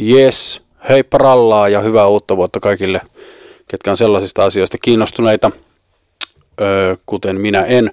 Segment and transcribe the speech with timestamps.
[0.00, 3.00] Yes, hei parallaa ja hyvää uutta vuotta kaikille,
[3.68, 5.50] ketkä on sellaisista asioista kiinnostuneita,
[6.60, 7.92] öö, kuten minä en.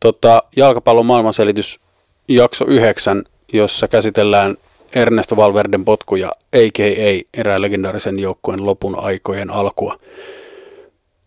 [0.00, 1.80] Tota, jalkapallon maailmanselitys
[2.28, 4.56] jakso 9, jossa käsitellään
[4.94, 7.38] Ernesto Valverden potkuja, a.k.a.
[7.40, 9.98] erään legendaarisen joukkueen lopun aikojen alkua.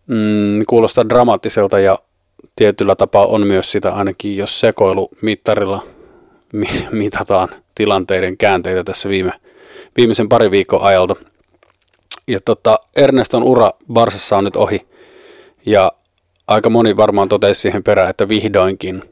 [0.06, 1.98] Mm, kuulostaa dramaattiselta ja
[2.56, 5.82] tietyllä tapaa on myös sitä ainakin, jos sekoilumittarilla
[6.90, 9.32] mitataan tilanteiden käänteitä tässä viime,
[9.96, 11.14] viimeisen pari viikon ajalta.
[12.26, 14.86] Ja tota, Erneston ura Barsassa on nyt ohi
[15.66, 15.92] ja
[16.46, 19.02] aika moni varmaan totesi siihen perään, että vihdoinkin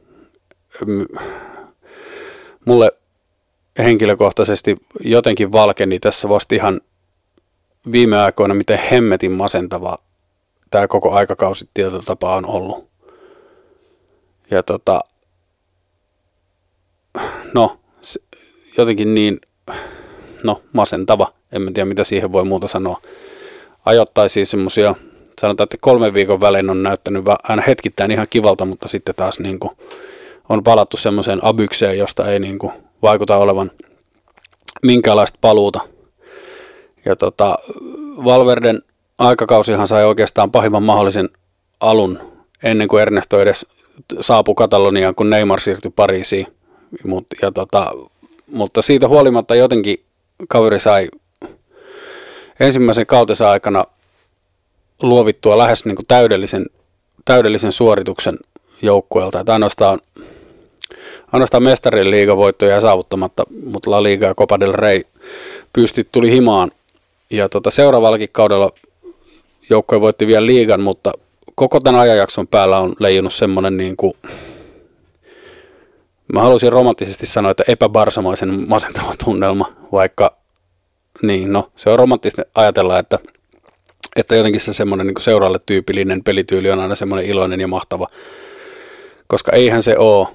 [2.65, 2.91] mulle
[3.77, 6.81] henkilökohtaisesti jotenkin valkeni tässä vasta ihan
[7.91, 9.97] viime aikoina, miten hemmetin masentava
[10.71, 12.87] tämä koko aikakausi tietotapa on ollut.
[14.51, 15.01] Ja tota,
[17.53, 18.19] no, se,
[18.77, 19.41] jotenkin niin,
[20.43, 23.01] no masentava, en tiedä mitä siihen voi muuta sanoa.
[23.85, 24.95] Ajoittaisiin semmosia,
[25.39, 29.59] sanotaan, että kolmen viikon välein on näyttänyt aina hetkittäin ihan kivalta, mutta sitten taas niin
[29.59, 29.71] kuin
[30.49, 33.71] on palattu semmoiseen abykseen, josta ei niin kuin vaikuta olevan
[34.83, 35.79] minkäänlaista paluuta.
[37.05, 37.55] Ja tota,
[38.25, 38.81] Valverden
[39.17, 41.29] aikakausihan sai oikeastaan pahimman mahdollisen
[41.79, 42.19] alun
[42.63, 43.65] ennen kuin Ernesto edes
[44.19, 46.47] saapui Kataloniaan, kun Neymar siirtyi Pariisiin.
[47.03, 47.91] Mut, ja tota,
[48.51, 50.03] mutta siitä huolimatta jotenkin
[50.47, 51.09] kaveri sai
[52.59, 53.85] ensimmäisen kautensa aikana
[55.01, 56.65] luovittua lähes niin kuin täydellisen,
[57.25, 58.37] täydellisen suorituksen
[58.81, 59.39] joukkueelta.
[59.39, 59.99] Että ainoastaan,
[61.31, 65.03] ainoastaan mestarien liigavoittoja saavuttamatta, mutta La Liga ja Copa del Rey
[65.73, 66.71] pystyt tuli himaan.
[67.29, 68.71] Ja tota, seuraavallakin kaudella
[69.69, 71.13] joukkue voitti vielä liigan, mutta
[71.55, 74.13] koko tämän ajanjakson päällä on leijunut semmoinen niin kuin,
[76.33, 80.37] mä haluaisin romanttisesti sanoa, että epäbarsamaisen masentava tunnelma, vaikka
[81.21, 83.19] niin, no se on romanttista ajatella, että,
[84.15, 88.07] että jotenkin se semmoinen niin seuraalle tyypillinen pelityyli on aina semmoinen iloinen ja mahtava,
[89.27, 90.27] koska eihän se ole,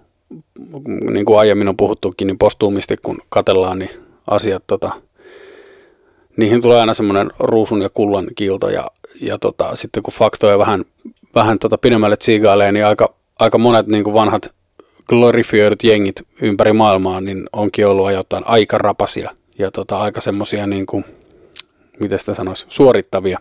[1.11, 3.91] niin kuin aiemmin on puhuttukin, niin postuumisti kun katellaan, niin
[4.27, 4.91] asiat tota,
[6.37, 8.91] niihin tulee aina semmoinen ruusun ja kullan kiilto ja,
[9.21, 10.85] ja tota, sitten kun faktoja vähän,
[11.35, 14.56] vähän tota pidemmälle tsiigailee, niin aika, aika monet niin kuin vanhat
[15.09, 20.87] glorifioidut jengit ympäri maailmaa, niin onkin ollut ajoittain aika rapasia ja tota, aika semmoisia, niin
[20.87, 21.05] kuin,
[22.01, 23.39] miten sitä sanoisi, suorittavia.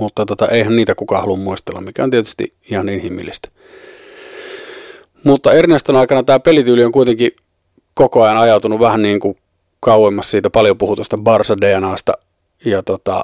[0.00, 3.48] Mutta tota, eihän niitä kukaan halua muistella, mikä on tietysti ihan inhimillistä.
[5.24, 7.32] Mutta Erneston aikana tämä pelityyli on kuitenkin
[7.94, 9.36] koko ajan ajautunut vähän niin kuin
[9.80, 12.12] kauemmas siitä paljon puhutusta Barsa DNAsta,
[12.64, 13.22] ja tota,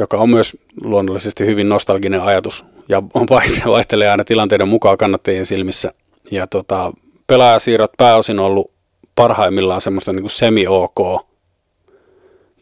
[0.00, 3.26] joka on myös luonnollisesti hyvin nostalginen ajatus ja on
[3.66, 5.92] vaihtelee aina tilanteiden mukaan kannattajien silmissä.
[6.30, 6.92] Ja tota,
[7.26, 8.70] pelaajasiirrot pääosin ollut
[9.14, 11.26] parhaimmillaan semmoista niin semi-ok,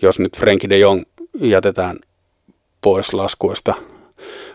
[0.02, 1.02] jos nyt Frenkie de Jong
[1.40, 1.98] jätetään
[2.80, 3.74] pois laskuista.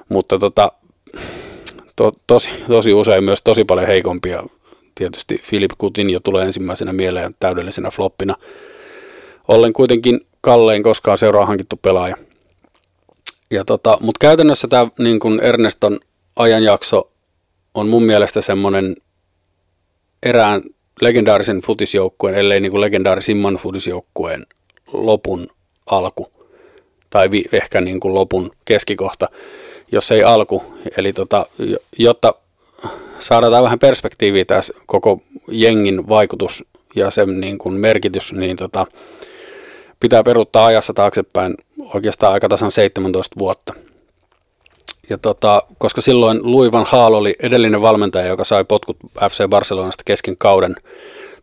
[0.10, 0.72] Mutta tota,
[1.96, 4.44] to, tosi, tosi usein myös tosi paljon heikompia.
[4.96, 8.36] Tietysti Philip Coutinho tulee ensimmäisenä mieleen täydellisenä floppina.
[9.48, 12.16] Ollen kuitenkin kallein koskaan seuraa hankittu pelaaja.
[13.52, 16.00] Ja tota, Mutta käytännössä tämä niin Erneston
[16.36, 17.09] ajanjakso
[17.80, 18.96] on mun mielestä semmoinen
[20.24, 20.62] erään
[21.02, 24.46] legendaarisen futisjoukkueen, ellei niin kuin legendaarisimman futisjoukkueen
[24.94, 25.48] lopun
[25.86, 26.32] alku.
[27.10, 29.30] Tai vi, ehkä niin kuin lopun keskikohta,
[29.92, 30.64] jos ei alku.
[30.98, 31.46] Eli tota,
[31.98, 32.34] jotta
[33.20, 36.64] saadaan vähän perspektiiviä tässä koko jengin vaikutus
[36.96, 38.86] ja sen niin kuin merkitys, niin tota,
[40.00, 41.56] pitää peruuttaa ajassa taaksepäin
[41.94, 43.74] oikeastaan aika tasan 17 vuotta.
[45.10, 48.98] Ja tota, koska silloin Louis van Gaal oli edellinen valmentaja, joka sai potkut
[49.30, 50.76] FC Barcelonasta kesken kauden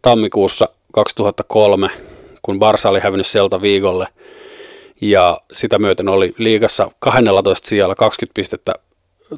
[0.03, 1.89] tammikuussa 2003,
[2.43, 4.09] kun Barça oli hävinnyt Celta viikolle.
[5.01, 8.75] Ja sitä myöten oli liigassa 12 sijalla 20 pistettä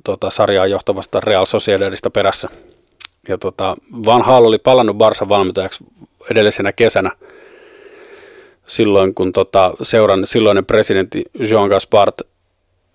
[0.04, 2.48] tota, sarjaa johtavasta Real Sociedadista perässä.
[3.28, 5.84] Ja tota, Van Gaal oli palannut Barça valmentajaksi
[6.30, 7.10] edellisenä kesänä
[8.66, 12.12] silloin, kun tota, seuran silloinen presidentti Jean Gaspard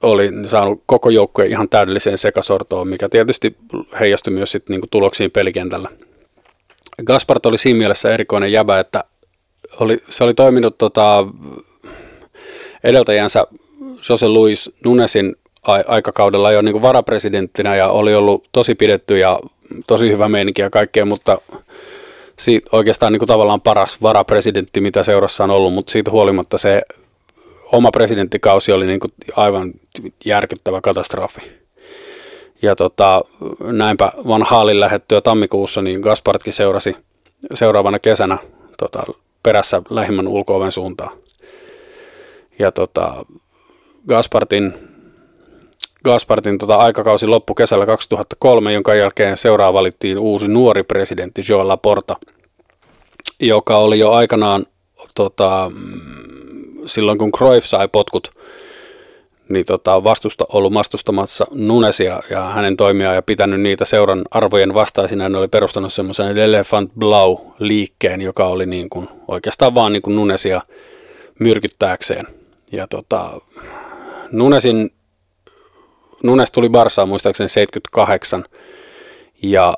[0.03, 3.55] oli saanut koko joukkueen ihan täydelliseen sekasortoon, mikä tietysti
[3.99, 5.89] heijastui myös sit niinku tuloksiin pelikentällä.
[7.05, 9.03] Gaspart oli siinä mielessä erikoinen jäbä, että
[9.79, 11.27] oli, se oli toiminut tota,
[12.83, 13.47] edeltäjänsä
[14.09, 15.35] Jose Luis Nunesin
[15.87, 19.39] aikakaudella jo niin varapresidenttinä ja oli ollut tosi pidetty ja
[19.87, 21.37] tosi hyvä meininki ja kaikkea, mutta
[22.39, 26.81] siitä oikeastaan niin kuin tavallaan paras varapresidentti, mitä seurassa on ollut, mutta siitä huolimatta se
[27.73, 29.71] oma presidenttikausi oli niin kuin aivan
[30.25, 31.41] järkyttävä katastrofi.
[32.61, 33.21] Ja tota,
[33.59, 36.95] näinpä Van Haalin lähettyä tammikuussa, niin Gaspartkin seurasi
[37.53, 38.37] seuraavana kesänä
[38.77, 39.03] tota,
[39.43, 41.17] perässä lähimmän ulkooven suuntaan.
[42.59, 43.25] Ja tota,
[44.07, 44.73] Gaspartin,
[46.05, 52.15] Gaspartin tota, aikakausi loppui kesällä 2003, jonka jälkeen seuraa valittiin uusi nuori presidentti Joel Laporta,
[53.39, 54.65] joka oli jo aikanaan
[55.15, 55.71] tota,
[56.85, 58.31] silloin kun Cruyff sai potkut,
[59.49, 65.29] niin tota, vastusta, ollut vastustamassa Nunesia ja hänen toimia ja pitänyt niitä seuran arvojen vastaisina.
[65.29, 70.61] Ne oli perustanut semmoisen Elephant Blau-liikkeen, joka oli niin kuin, oikeastaan vaan niin kuin Nunesia
[71.39, 72.27] myrkyttääkseen.
[72.71, 73.41] Ja tota,
[74.31, 74.91] Nunesin,
[76.23, 78.45] Nunes tuli Barsaan muistaakseni 78
[79.41, 79.73] ja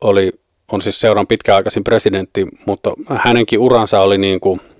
[0.00, 0.32] oli,
[0.72, 4.60] on siis seuran pitkäaikaisin presidentti, mutta hänenkin uransa oli niin kuin–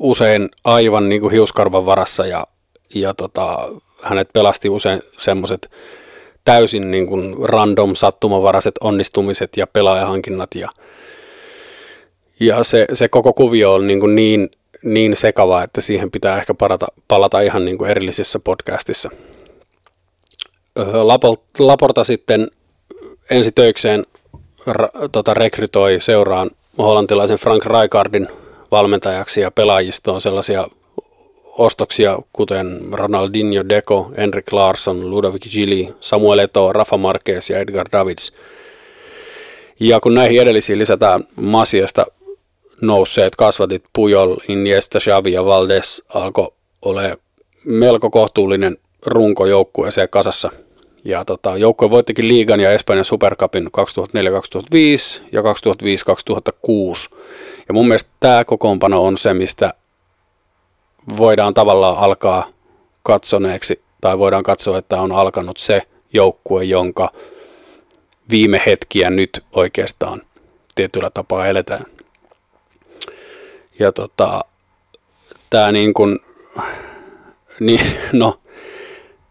[0.00, 2.46] usein aivan niin kuin hiuskarvan varassa ja,
[2.94, 3.68] ja tota,
[4.02, 5.70] hänet pelasti usein semmoiset
[6.44, 10.70] täysin niin kuin random sattumavaraiset onnistumiset ja pelaajahankinnat ja,
[12.40, 14.50] ja se, se koko kuvio on niin, kuin niin,
[14.82, 19.10] niin sekava, että siihen pitää ehkä parata, palata ihan niin kuin erillisissä podcastissa.
[21.58, 22.50] Laporta sitten
[23.30, 24.06] ensi töikseen
[24.66, 28.28] ra, tota, rekrytoi seuraan hollantilaisen Frank Rijkaardin
[28.70, 30.68] valmentajaksi ja pelaajistoon sellaisia
[31.58, 38.32] ostoksia, kuten Ronaldinho, Deco, Henrik Larsson, Ludovic Gili, Samuel Eto, Rafa Marquez ja Edgar Davids.
[39.80, 42.06] Ja kun näihin edellisiin lisätään Masiasta
[42.80, 46.48] nousseet kasvatit Pujol, Iniesta, Xavi ja Valdes alkoi
[46.82, 47.18] ole
[47.64, 50.50] melko kohtuullinen runko joukkueeseen kasassa.
[51.04, 53.70] Ja tota, joukkue voittikin liigan ja Espanjan Supercupin 2004-2005
[55.32, 57.16] ja 2005-2006.
[57.70, 59.74] Ja mun mielestä tämä kokoonpano on se, mistä
[61.16, 62.48] voidaan tavallaan alkaa
[63.02, 65.82] katsoneeksi, tai voidaan katsoa, että on alkanut se
[66.12, 67.12] joukkue, jonka
[68.30, 70.22] viime hetkiä nyt oikeastaan
[70.74, 71.84] tietyllä tapaa eletään.
[73.78, 74.44] Ja tota,
[75.50, 76.18] tämä niin kuin,
[77.60, 77.80] niin,
[78.12, 78.40] no,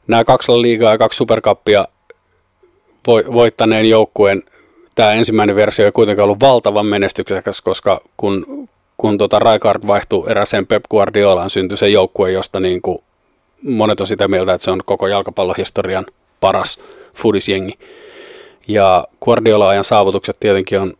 [0.08, 1.88] nämä kaksi liigaa ja kaksi superkappia
[3.08, 4.44] voittaneen joukkueen
[5.00, 8.68] tämä ensimmäinen versio ei kuitenkaan ollut valtavan menestyksekäs, koska kun,
[8.98, 12.98] kun tota Raikard vaihtui eräseen Pep Guardiolaan, syntyi se joukkue, josta niin kuin
[13.64, 16.06] monet on sitä mieltä, että se on koko jalkapallohistorian
[16.40, 16.80] paras
[17.14, 17.80] fudisjengi.
[18.68, 20.94] Ja Guardiola-ajan saavutukset tietenkin on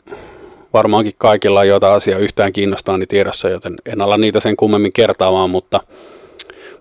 [0.74, 5.50] varmaankin kaikilla, joita asia yhtään kiinnostaa, niin tiedossa, joten en ala niitä sen kummemmin kertaamaan,
[5.50, 5.80] mutta,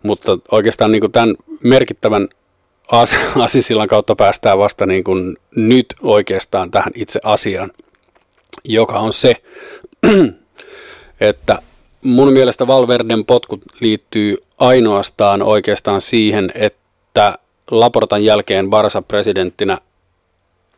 [0.03, 2.29] mutta oikeastaan niin kuin tämän merkittävän
[3.45, 7.71] Asisillan kautta päästään vasta niin kuin nyt oikeastaan tähän itse asiaan,
[8.65, 9.37] joka on se,
[11.21, 11.63] että
[12.03, 17.39] mun mielestä Valverden potkut liittyy ainoastaan oikeastaan siihen, että
[17.71, 19.79] Laportan jälkeen Barsa presidenttinä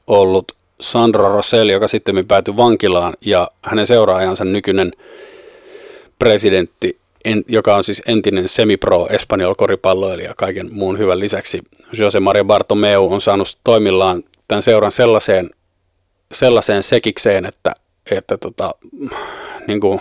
[0.07, 4.93] ollut Sandro Rosell, joka sitten päätyi vankilaan, ja hänen seuraajansa nykyinen
[6.19, 11.63] presidentti en, joka on siis entinen semipro espanjol koripalloilija kaiken muun hyvän lisäksi.
[11.99, 15.51] Jose Maria Bartomeu on saanut toimillaan tämän seuran sellaiseen,
[16.33, 17.75] sellaiseen sekikseen, että,
[18.11, 18.75] että tota,
[19.67, 20.01] niin kuin,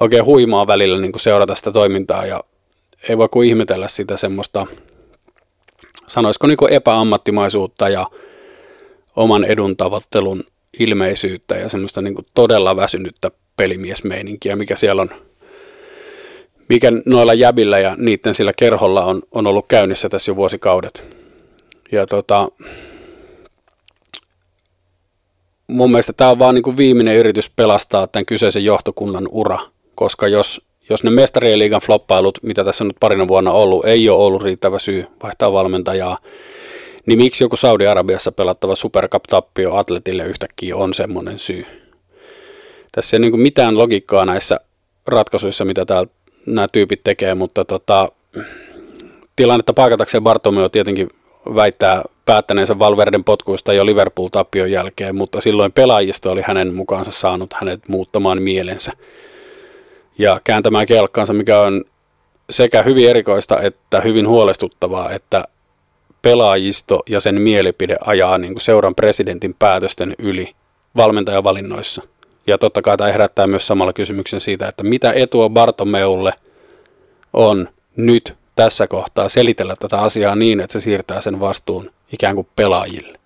[0.00, 2.44] oikein huimaa välillä niin kuin seurata sitä toimintaa ja
[3.08, 4.66] ei voi kuin ihmetellä sitä semmoista,
[6.06, 8.06] sanoisiko niin kuin epäammattimaisuutta ja
[9.16, 10.44] oman edun tavoittelun
[10.78, 15.10] ilmeisyyttä ja semmoista niin kuin todella väsynyttä pelimiesmeininkiä, mikä siellä on
[16.68, 21.16] mikä noilla jäbillä ja niiden sillä kerholla on, on ollut käynnissä tässä jo vuosikaudet.
[21.92, 22.48] Ja tota,
[25.66, 29.58] mun mielestä tämä on vaan niin kuin viimeinen yritys pelastaa tämän kyseisen johtokunnan ura,
[29.94, 34.08] koska jos, jos ne mestarien liigan floppailut, mitä tässä on nyt parina vuonna ollut, ei
[34.08, 36.18] ole ollut riittävä syy vaihtaa valmentajaa,
[37.06, 41.66] niin miksi joku Saudi-Arabiassa pelattava Super Cup-tappio atletille yhtäkkiä on semmoinen syy?
[42.92, 44.60] Tässä ei ole niin mitään logiikkaa näissä
[45.06, 46.10] ratkaisuissa, mitä täällä
[46.46, 48.12] nämä tyypit tekee, mutta tota,
[49.36, 51.08] tilannetta paikatakseen Bartomeu tietenkin
[51.54, 57.88] väittää päättäneensä Valverden potkuista jo Liverpool-tappion jälkeen, mutta silloin pelaajisto oli hänen mukaansa saanut hänet
[57.88, 58.92] muuttamaan mielensä
[60.18, 61.84] ja kääntämään kelkkaansa, mikä on
[62.50, 65.44] sekä hyvin erikoista että hyvin huolestuttavaa, että
[66.22, 70.52] pelaajisto ja sen mielipide ajaa niin kuin seuran presidentin päätösten yli
[70.96, 72.02] valmentajavalinnoissa–
[72.46, 76.32] ja totta kai tämä herättää myös samalla kysymyksen siitä, että mitä etua Bartomeulle
[77.32, 82.48] on nyt tässä kohtaa selitellä tätä asiaa niin, että se siirtää sen vastuun ikään kuin
[82.56, 83.18] pelaajille.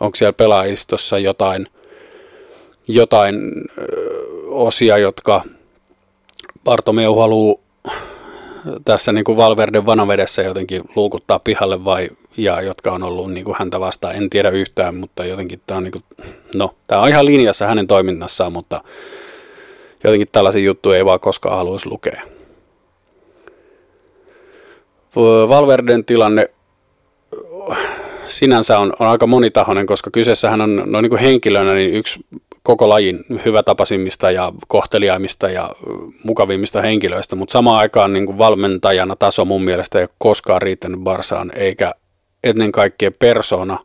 [0.00, 1.68] Onko siellä pelaajistossa jotain,
[2.88, 3.34] jotain
[3.78, 3.86] ö,
[4.46, 5.42] osia, jotka
[6.64, 7.62] Bartomeu haluaa
[8.84, 13.56] tässä niin kuin Valverden vanavedessä jotenkin luukuttaa pihalle vai, ja jotka on ollut niin kuin
[13.58, 16.04] häntä vastaan, en tiedä yhtään, mutta jotenkin tämä on, niin kuin,
[16.54, 18.84] no, tämä on ihan linjassa hänen toiminnassaan, mutta
[20.04, 22.22] jotenkin tällaisia juttuja ei vaan koskaan haluaisi lukea.
[25.48, 26.50] Valverden tilanne
[28.26, 32.20] sinänsä on, on aika monitahoinen, koska kyseessähän on no niin kuin henkilönä niin yksi
[32.62, 35.70] koko lajin hyvätapaisimmista ja kohteliaimmista ja
[36.24, 41.00] mukavimmista henkilöistä, mutta samaan aikaan niin kuin valmentajana taso mun mielestä ei ole koskaan riittänyt
[41.00, 41.94] Barsaan, eikä
[42.44, 43.78] ennen kaikkea persona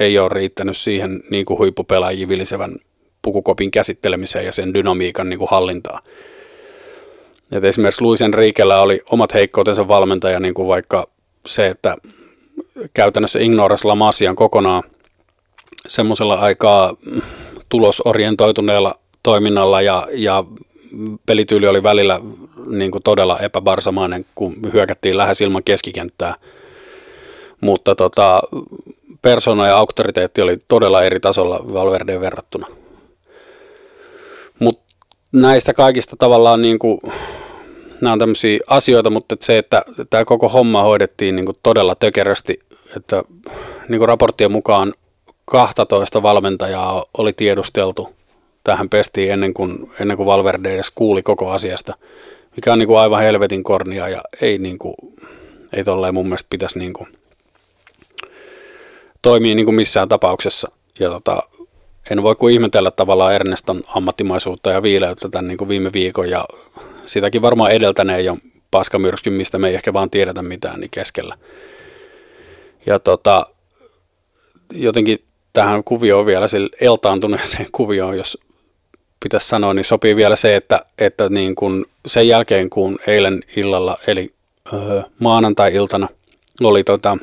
[0.00, 2.76] ei ole riittänyt siihen niin kuin huippupelaajia vilisevän
[3.22, 6.02] pukukopin käsittelemiseen ja sen dynamiikan niin kuin hallintaan.
[7.52, 11.08] Et esimerkiksi Luisen Riikellä oli omat heikkoutensa valmentaja, niin kuin vaikka
[11.46, 11.96] se, että
[12.94, 14.82] käytännössä ignoras Lamasian kokonaan
[15.88, 16.96] semmoisella aikaa
[17.68, 20.44] tulosorientoituneella toiminnalla ja, ja
[21.26, 22.20] pelityyli oli välillä
[22.66, 26.34] niin kuin todella epäbarsamainen, kun hyökättiin lähes ilman keskikenttää.
[27.62, 28.42] Mutta tota,
[29.22, 32.66] persona ja auktoriteetti oli todella eri tasolla Valverdeen verrattuna.
[34.58, 34.82] Mutta
[35.32, 37.00] näistä kaikista tavallaan niin kuin,
[38.00, 41.94] nämä on tämmöisiä asioita, mutta että se, että tämä koko homma hoidettiin niin kuin todella
[41.94, 42.60] tökerästi,
[42.96, 43.22] että
[43.88, 44.94] niin kuin raporttien mukaan
[45.44, 48.08] 12 valmentajaa oli tiedusteltu
[48.64, 51.94] tähän pestiin ennen kuin, ennen kuin Valverde edes kuuli koko asiasta,
[52.56, 54.94] mikä on niin kuin aivan helvetin kornia ja ei, niin kuin,
[55.72, 57.08] ei tolleen mun mielestä pitäisi niin kuin
[59.22, 60.70] toimia niin kuin missään tapauksessa.
[61.00, 61.42] Ja tota,
[62.10, 66.48] en voi kuin ihmetellä tavallaan Erneston ammattimaisuutta ja viileyttä tämän niin kuin viime viikon ja
[67.04, 68.36] sitäkin varmaan edeltäneen jo
[68.70, 71.38] paskamyrskyn, mistä me ei ehkä vaan tiedetä mitään, niin keskellä.
[72.86, 73.46] Ja tota,
[74.72, 78.38] jotenkin tähän kuvioon vielä, sille eltaantuneeseen kuvioon, jos
[79.22, 83.98] pitäisi sanoa, niin sopii vielä se, että, että niin kun sen jälkeen kun eilen illalla,
[84.06, 84.32] eli
[84.72, 86.08] öö, maanantai-iltana,
[86.62, 87.18] oli tota,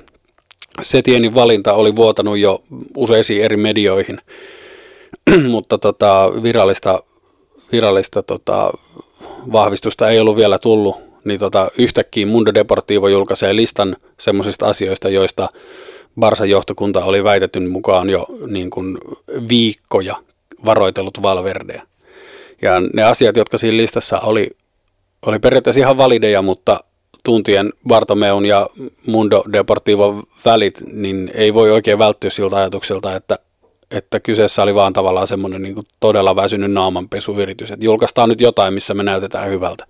[0.81, 2.63] Setienin valinta oli vuotanut jo
[2.97, 4.21] useisiin eri medioihin,
[5.51, 7.03] mutta tota, virallista,
[7.71, 8.71] virallista tota,
[9.51, 10.95] vahvistusta ei ollut vielä tullut,
[11.25, 15.49] niin tota, yhtäkkiä Mundo Deportivo julkaisee listan semmoisista asioista, joista
[16.19, 18.97] Barsan johtokunta oli väitetyn mukaan jo niin kuin
[19.49, 20.15] viikkoja
[20.65, 21.83] varoitellut Valverdeä.
[22.61, 24.49] Ja ne asiat, jotka siinä listassa oli,
[25.25, 26.83] oli periaatteessa ihan valideja, mutta
[27.29, 28.69] tuntien Bartomeun ja
[29.05, 33.39] Mundo Deportivo välit, niin ei voi oikein välttyä siltä ajatukselta, että,
[33.91, 38.93] että kyseessä oli vaan tavallaan semmoinen niin todella väsynyt naamanpesuyritys, että julkaistaan nyt jotain, missä
[38.93, 39.87] me näytetään hyvältä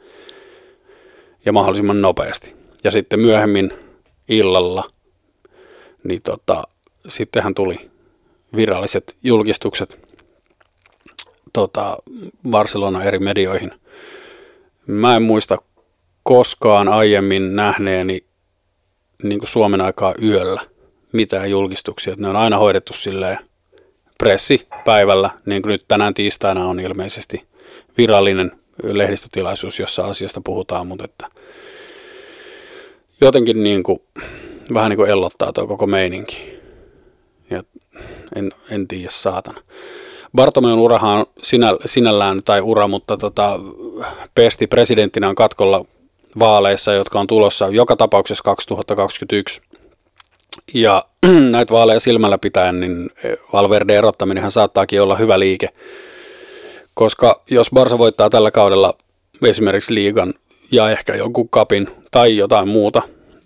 [1.45, 2.55] ja mahdollisimman nopeasti.
[2.83, 3.73] Ja sitten myöhemmin
[4.29, 4.83] illalla–
[6.03, 6.63] niin tota,
[7.07, 7.89] sittenhän tuli
[8.55, 9.99] viralliset julkistukset
[11.53, 11.97] tota,
[12.49, 13.71] Barcelona eri medioihin.
[14.87, 15.57] Mä en muista
[16.23, 18.23] koskaan aiemmin nähneeni
[19.23, 20.61] niin kuin Suomen aikaa yöllä
[21.11, 22.15] mitään julkistuksia.
[22.17, 23.39] Ne on aina hoidettu silleen
[24.17, 27.47] pressipäivällä, niin kuin nyt tänään tiistaina on ilmeisesti
[27.97, 28.51] virallinen
[28.83, 31.27] lehdistötilaisuus, jossa asiasta puhutaan, mutta että
[33.21, 33.99] jotenkin niin kuin
[34.73, 36.59] vähän niin kuin ellottaa tuo koko meininki.
[37.49, 37.63] Ja
[38.35, 39.61] en, en tiedä, saatana.
[40.35, 43.59] Bartomeon urahan sinä, sinällään, tai ura, mutta tota,
[44.35, 45.85] Pesti presidenttinä on katkolla
[46.39, 49.61] vaaleissa, jotka on tulossa joka tapauksessa 2021.
[50.73, 51.05] Ja
[51.51, 53.09] näitä vaaleja silmällä pitäen, niin
[53.53, 55.69] Valverde erottaminen saattaakin olla hyvä liike.
[56.93, 58.93] Koska jos Barsa voittaa tällä kaudella
[59.43, 60.33] esimerkiksi liigan
[60.71, 63.01] ja ehkä jonkun kapin tai jotain muuta,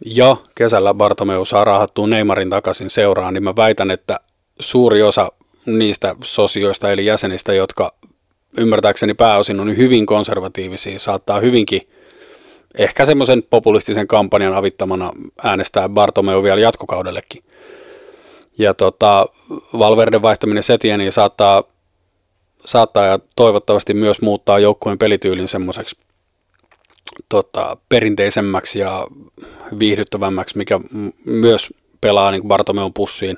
[0.05, 4.19] ja kesällä Bartomeu saa rahattua Neymarin takaisin seuraan, niin mä väitän, että
[4.59, 5.31] suuri osa
[5.65, 7.93] niistä sosioista eli jäsenistä, jotka
[8.57, 11.81] ymmärtääkseni pääosin on hyvin konservatiivisia, saattaa hyvinkin
[12.77, 15.11] ehkä semmoisen populistisen kampanjan avittamana
[15.43, 17.43] äänestää Bartomeu vielä jatkokaudellekin.
[18.57, 19.25] Ja tota,
[19.79, 21.63] Valverden vaihtaminen Setieniin saattaa,
[22.65, 25.97] saattaa ja toivottavasti myös muuttaa joukkueen pelityylin semmoiseksi
[27.29, 29.07] tota, perinteisemmäksi ja
[29.79, 30.79] viihdyttävämmäksi, mikä
[31.25, 33.37] myös pelaa niin Bartomeon pussiin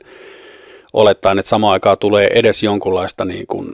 [0.93, 3.73] olettaen, että samaan aikaan tulee edes jonkunlaista niin kuin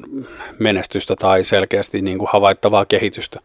[0.60, 3.40] menestystä tai selkeästi niin kuin havaittavaa kehitystä.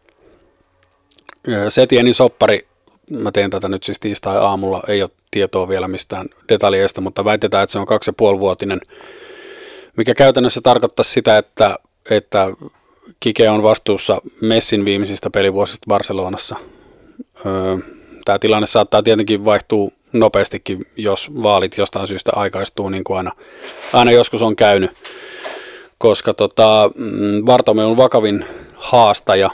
[1.68, 2.66] Setieni soppari,
[3.10, 7.72] mä teen tätä nyt siis tiistai-aamulla, ei ole tietoa vielä mistään detaljeista, mutta väitetään, että
[7.72, 8.80] se on kaksi ja vuotinen,
[9.96, 11.78] mikä käytännössä tarkoittaa sitä, että,
[12.10, 12.48] että
[13.20, 16.56] Kike on vastuussa Messin viimeisistä pelivuosista Barcelonassa.
[18.24, 23.32] Tämä tilanne saattaa tietenkin vaihtua nopeastikin, jos vaalit jostain syystä aikaistuu, niin kuin aina,
[23.92, 24.90] aina joskus on käynyt.
[25.98, 26.90] Koska tota,
[27.44, 29.50] Bartome on vakavin haastaja.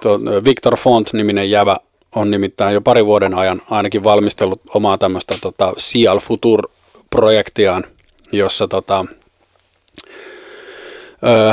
[0.00, 1.76] To, Victor Font-niminen jävä
[2.14, 7.84] on nimittäin jo pari vuoden ajan ainakin valmistellut omaa tämmöistä tota, Cial Futur-projektiaan,
[8.32, 9.04] jossa tota,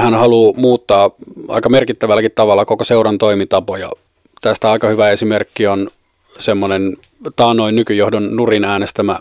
[0.02, 1.12] hän haluaa muuttaa
[1.48, 3.92] aika merkittävälläkin tavalla koko seuran toimintapoja.
[4.42, 5.90] Tästä aika hyvä esimerkki on
[6.38, 6.98] semmoinen
[7.36, 9.20] taanoin nykyjohdon nurin äänestämä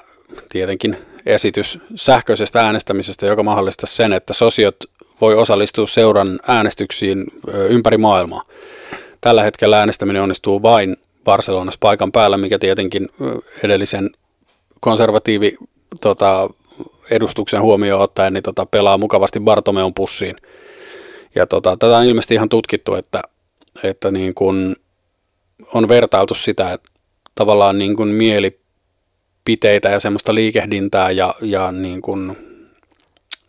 [0.49, 4.77] tietenkin esitys sähköisestä äänestämisestä, joka mahdollistaa sen, että sosiot
[5.21, 7.25] voi osallistua seuran äänestyksiin
[7.69, 8.43] ympäri maailmaa.
[9.25, 13.09] Tällä hetkellä äänestäminen onnistuu vain Barcelonassa paikan päällä, mikä tietenkin
[13.63, 14.11] edellisen
[14.81, 15.57] konservatiivi
[16.01, 16.51] tota,
[17.11, 20.37] edustuksen huomioon ottaen niin tota, pelaa mukavasti Bartomeon pussiin.
[21.35, 23.23] Ja tota, tätä on ilmeisesti ihan tutkittu, että,
[23.83, 24.77] että niin kun
[25.75, 26.91] on vertailtu sitä, että
[27.35, 32.37] tavallaan niin kun mielipiteitä ja semmoista liikehdintää ja, ja niin kun,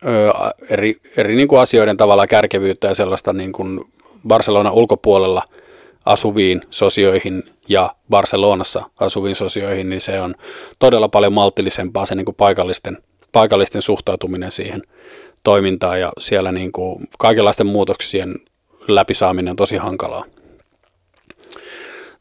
[0.06, 0.34] ö,
[0.70, 3.90] eri, eri niin kun asioiden tavalla kärkevyyttä ja sellaista niin kun
[4.28, 5.44] Barcelona ulkopuolella
[6.06, 10.36] asuviin sosioihin ja Barcelonassa asuviin sosioihin, niin se on
[10.80, 12.98] todella paljon maltillisempaa se niin kuin paikallisten,
[13.32, 14.82] paikallisten suhtautuminen siihen
[15.44, 18.36] toimintaan ja siellä niin kuin kaikenlaisten muutoksien
[18.88, 20.26] läpisaaminen on tosi hankalaa.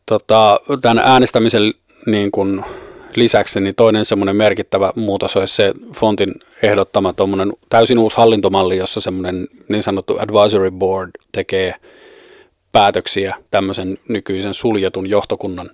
[0.07, 1.75] Tota, tämän äänestämisen
[2.07, 2.65] niin kuin
[3.17, 7.15] lisäksi niin toinen semmoinen merkittävä muutos olisi se Fontin ehdottama
[7.69, 11.75] täysin uusi hallintomalli, jossa semmoinen niin sanottu advisory board tekee
[12.75, 15.71] päätöksiä tämmöisen nykyisen suljetun johtokunnan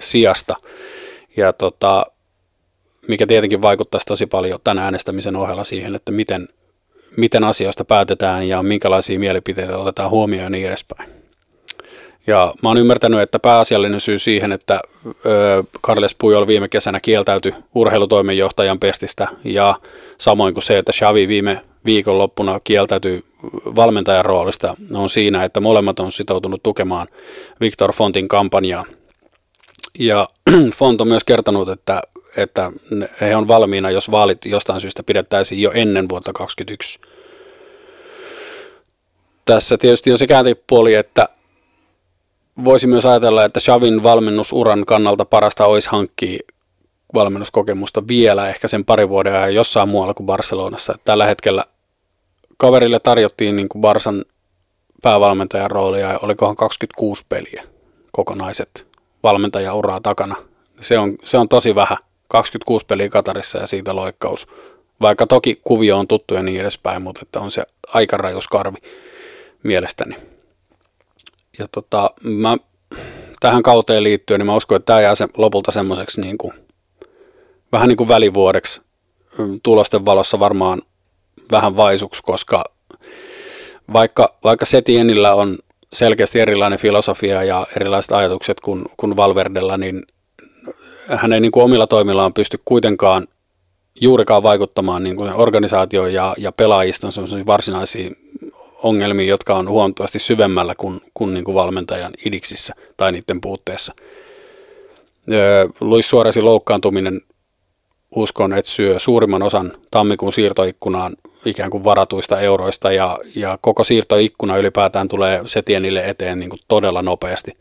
[0.00, 0.56] sijasta.
[1.36, 2.06] Ja tota,
[3.08, 6.48] mikä tietenkin vaikuttaisi tosi paljon tämän äänestämisen ohella siihen, että miten,
[7.16, 11.23] miten asioista päätetään ja minkälaisia mielipiteitä otetaan huomioon ja niin edespäin.
[12.26, 14.80] Ja mä oon ymmärtänyt, että pääasiallinen syy siihen, että
[15.86, 19.74] Carles Pujol viime kesänä kieltäytyi urheilutoimenjohtajan pestistä ja
[20.18, 23.24] samoin kuin se, että Xavi viime viikonloppuna kieltäytyi
[23.76, 27.08] valmentajan roolista, on siinä, että molemmat on sitoutunut tukemaan
[27.60, 28.84] Victor Fontin kampanjaa.
[29.98, 30.28] Ja
[30.76, 32.02] Font on myös kertonut, että,
[32.36, 32.72] että
[33.20, 37.00] he on valmiina, jos vaalit jostain syystä pidettäisiin jo ennen vuotta 2021.
[39.44, 41.28] Tässä tietysti on se kääntöpuoli, että
[42.64, 46.38] voisi myös ajatella, että Xavin valmennusuran kannalta parasta olisi hankkia
[47.14, 50.98] valmennuskokemusta vielä ehkä sen pari vuoden ajan jossain muualla kuin Barcelonassa.
[51.04, 51.64] Tällä hetkellä
[52.56, 54.24] kaverille tarjottiin niin kuin Barsan
[55.02, 57.64] päävalmentajan roolia ja olikohan 26 peliä
[58.12, 58.86] kokonaiset
[59.22, 60.36] valmentajauraa takana.
[60.80, 61.98] Se on, se on tosi vähän.
[62.28, 64.46] 26 peliä Katarissa ja siitä loikkaus.
[65.00, 68.78] Vaikka toki kuvio on tuttu ja niin edespäin, mutta että on se aika rajus karvi
[69.62, 70.16] mielestäni.
[71.58, 72.56] Ja tota, mä,
[73.40, 76.52] tähän kauteen liittyen, niin mä uskon, että tämä jää se, lopulta semmoiseksi niin kuin,
[77.72, 78.80] vähän niin kuin välivuodeksi
[79.62, 80.82] tulosten valossa varmaan
[81.50, 82.64] vähän vaisuksi, koska
[83.92, 85.58] vaikka, vaikka Setienillä on
[85.92, 90.02] selkeästi erilainen filosofia ja erilaiset ajatukset kuin, kuin Valverdella, niin
[91.08, 93.28] hän ei niin kuin omilla toimillaan pysty kuitenkaan
[94.00, 97.12] juurikaan vaikuttamaan niin kuin organisaatioon ja, ja pelaajiston
[97.46, 98.16] varsinaisiin
[98.84, 103.94] ongelmiin, jotka on huomattavasti syvemmällä kuin, kuin, niin kuin valmentajan idiksissä tai niiden puutteessa.
[105.80, 107.20] Luis Suoresin loukkaantuminen
[108.16, 114.56] uskon, että syö suurimman osan tammikuun siirtoikkunaan ikään kuin varatuista euroista ja, ja koko siirtoikkuna
[114.56, 117.52] ylipäätään tulee Setienille eteen niin kuin todella nopeasti.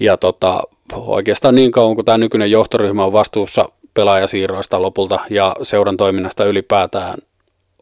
[0.00, 5.96] Ja tota, oikeastaan niin kauan kuin tämä nykyinen johtoryhmä on vastuussa pelaajasiirroista lopulta ja seuran
[5.96, 7.18] toiminnasta ylipäätään,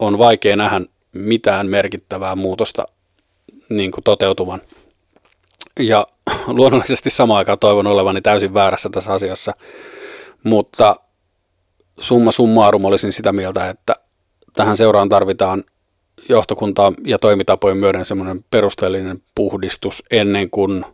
[0.01, 0.81] on vaikea nähdä
[1.13, 2.85] mitään merkittävää muutosta
[3.69, 4.63] niin kuin toteutuvan.
[5.81, 6.07] Ja
[6.47, 9.55] luonnollisesti samaan aikaan toivon olevani täysin väärässä tässä asiassa,
[10.43, 10.97] mutta
[12.01, 13.97] summa summarum olisin sitä mieltä, että
[14.53, 15.65] tähän seuraan tarvitaan
[16.29, 20.85] johtokuntaa ja toimitapojen myöden semmoinen perusteellinen puhdistus ennen kuin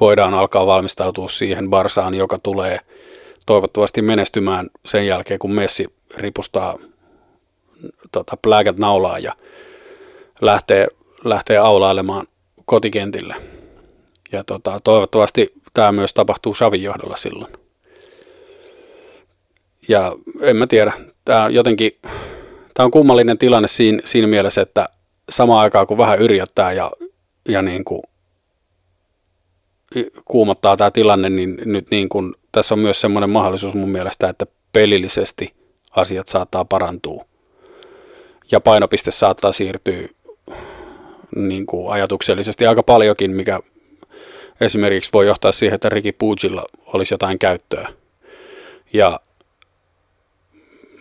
[0.00, 2.78] voidaan alkaa valmistautua siihen Barsaan, joka tulee
[3.46, 6.78] toivottavasti menestymään sen jälkeen, kun Messi ripustaa
[8.14, 9.32] tota, pläkät naulaa ja
[10.40, 10.86] lähtee,
[11.24, 12.26] lähtee aulailemaan
[12.64, 13.34] kotikentille.
[14.32, 17.52] Ja tota, toivottavasti tämä myös tapahtuu Savin johdolla silloin.
[19.88, 20.92] Ja en mä tiedä,
[21.24, 21.92] tämä jotenkin,
[22.74, 24.88] tämä on kummallinen tilanne siinä, siinä mielessä, että
[25.30, 26.90] samaan aikaan kun vähän yrjöttää ja,
[27.48, 28.02] ja niin kuin
[30.24, 34.46] kuumottaa tämä tilanne, niin nyt niin kuin, tässä on myös semmoinen mahdollisuus mun mielestä, että
[34.72, 35.54] pelillisesti
[35.90, 37.24] asiat saattaa parantua
[38.52, 40.08] ja painopiste saattaa siirtyä
[41.36, 43.60] niin kuin ajatuksellisesti aika paljonkin, mikä
[44.60, 47.88] esimerkiksi voi johtaa siihen, että Ricky Pugilla olisi jotain käyttöä.
[48.92, 49.20] Ja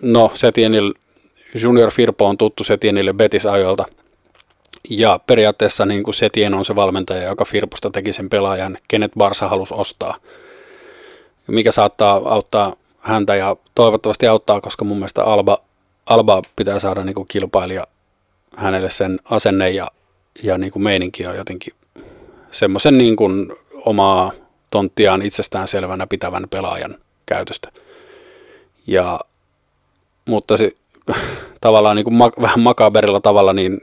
[0.02, 0.94] no, Setienil,
[1.62, 3.86] Junior Firpo on tuttu Setienille Betis-ajoilta.
[4.90, 9.50] Ja periaatteessa niin kuin Setien on se valmentaja, joka Firpusta teki sen pelaajan, kenet Barsa
[9.50, 10.16] halusi ostaa.
[11.48, 15.58] Mikä saattaa auttaa häntä ja toivottavasti auttaa, koska mun mielestä Alba,
[16.06, 17.88] Alba pitää saada niin kuin kilpailija
[18.56, 19.88] hänelle sen asenne ja,
[20.44, 21.74] ja niin kuin meininki on jotenkin
[22.52, 23.54] semmoisen niin kuin
[23.86, 24.32] omaa
[24.72, 27.72] tonttiaan itsestään selvänä pitävän pelaajan käytöstä.
[28.88, 29.20] Ja,
[30.26, 30.72] mutta se,
[31.62, 33.82] tavallaan niin kuin ma, vähän makaberilla tavalla, niin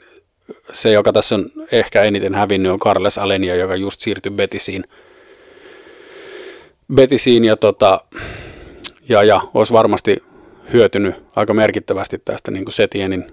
[0.73, 4.85] se, joka tässä on ehkä eniten hävinnyt, on Carles Alenia, joka just siirtyi Betisiin.
[6.95, 8.01] Betisiin ja, tota,
[9.09, 10.23] ja, ja olisi varmasti
[10.73, 13.27] hyötynyt aika merkittävästi tästä niin kuin Setienin,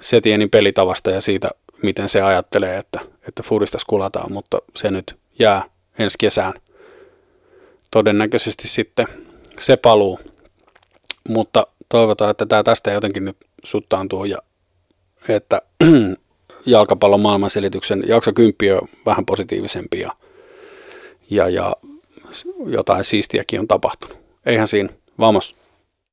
[0.00, 1.50] Setienin pelitavasta ja siitä,
[1.82, 5.64] miten se ajattelee, että, että Fudista skulataan, mutta se nyt jää
[5.98, 6.54] ensi kesään.
[7.90, 9.06] Todennäköisesti sitten
[9.58, 10.20] se paluu,
[11.28, 14.38] mutta toivotaan, että tämä tästä jotenkin nyt suttaantuu ja
[15.28, 15.62] että
[16.66, 20.12] jalkapallon maailmanselityksen jakso 10 on vähän positiivisempi ja,
[21.30, 21.76] ja, ja
[22.66, 24.18] jotain siistiäkin on tapahtunut.
[24.46, 25.63] Eihän siinä, vamos.